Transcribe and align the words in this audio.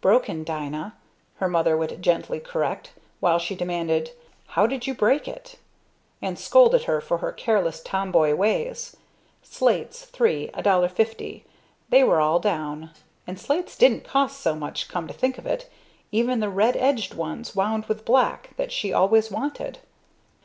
"Broken, 0.00 0.42
Dina," 0.42 0.96
her 1.36 1.46
Mother 1.46 1.76
would 1.76 2.02
gently 2.02 2.40
correct, 2.40 2.90
while 3.20 3.38
he 3.38 3.54
demanded, 3.54 4.10
"How 4.48 4.66
did 4.66 4.88
you 4.88 4.94
break 4.94 5.28
it?" 5.28 5.60
and 6.20 6.36
scolded 6.36 6.86
her 6.86 7.00
for 7.00 7.18
her 7.18 7.30
careless 7.30 7.80
tomboy 7.80 8.34
ways. 8.34 8.96
Slates 9.44 10.04
three, 10.04 10.50
$1.50 10.54 11.44
they 11.88 12.02
were 12.02 12.20
all 12.20 12.40
down. 12.40 12.90
And 13.28 13.38
slates 13.38 13.76
didn't 13.78 14.02
cost 14.02 14.40
so 14.40 14.56
much 14.56 14.88
come 14.88 15.06
to 15.06 15.14
think 15.14 15.38
of 15.38 15.46
it, 15.46 15.70
even 16.10 16.40
the 16.40 16.50
red 16.50 16.76
edged 16.76 17.14
ones, 17.14 17.54
wound 17.54 17.86
with 17.86 18.04
black, 18.04 18.54
that 18.56 18.72
she 18.72 18.92
always 18.92 19.30
wanted. 19.30 19.78